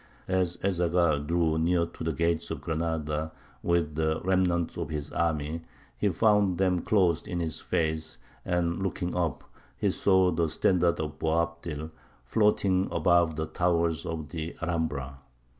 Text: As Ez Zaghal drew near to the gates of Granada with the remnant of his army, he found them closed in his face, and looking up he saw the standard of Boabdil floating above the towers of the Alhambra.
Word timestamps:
As 0.27 0.57
Ez 0.63 0.79
Zaghal 0.79 1.27
drew 1.27 1.59
near 1.59 1.85
to 1.85 2.03
the 2.03 2.11
gates 2.11 2.49
of 2.49 2.59
Granada 2.59 3.31
with 3.61 3.93
the 3.93 4.19
remnant 4.23 4.75
of 4.75 4.89
his 4.89 5.11
army, 5.11 5.61
he 5.95 6.09
found 6.09 6.57
them 6.57 6.79
closed 6.79 7.27
in 7.27 7.39
his 7.39 7.59
face, 7.59 8.17
and 8.43 8.81
looking 8.81 9.15
up 9.15 9.43
he 9.77 9.91
saw 9.91 10.31
the 10.31 10.49
standard 10.49 10.99
of 10.99 11.19
Boabdil 11.19 11.91
floating 12.25 12.87
above 12.91 13.35
the 13.35 13.45
towers 13.45 14.03
of 14.03 14.29
the 14.29 14.55
Alhambra. 14.59 15.19